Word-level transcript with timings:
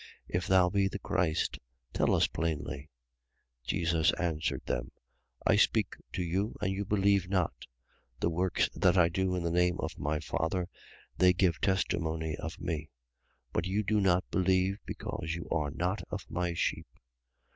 If 0.27 0.47
thou 0.47 0.71
be 0.71 0.87
the 0.87 0.97
Christ, 0.97 1.59
tell 1.93 2.15
us 2.15 2.25
plainly. 2.25 2.89
10:25. 3.65 3.65
Jesus 3.67 4.11
answered 4.13 4.63
them: 4.65 4.89
I 5.45 5.55
speak 5.57 5.95
to 6.13 6.23
you, 6.23 6.55
and 6.59 6.71
you 6.71 6.85
believe 6.85 7.29
not: 7.29 7.53
the 8.19 8.31
works 8.31 8.67
that 8.73 8.97
I 8.97 9.09
do 9.09 9.35
in 9.35 9.43
the 9.43 9.51
name 9.51 9.77
of 9.77 9.99
my 9.99 10.19
Father, 10.19 10.67
they 11.19 11.33
give 11.33 11.61
testimony 11.61 12.35
of 12.37 12.59
me. 12.59 12.85
10:26. 13.49 13.53
But 13.53 13.67
you 13.67 13.83
do 13.83 14.01
not 14.01 14.23
believe, 14.31 14.79
because 14.87 15.35
you 15.35 15.47
are 15.51 15.69
not 15.69 16.01
of 16.09 16.25
my 16.31 16.55
sheep. 16.55 16.87